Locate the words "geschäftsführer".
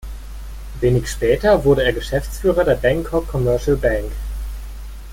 1.93-2.63